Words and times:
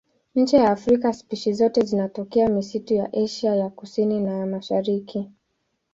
Nje 0.35 0.57
ya 0.57 0.71
Afrika 0.71 1.13
spishi 1.13 1.53
zote 1.53 1.81
zinatokea 1.81 2.49
misitu 2.49 2.93
ya 2.93 3.13
Asia 3.23 3.55
ya 3.55 3.69
Kusini 3.69 4.19
na 4.19 4.31
ya 4.37 4.45
Mashariki. 4.45 5.29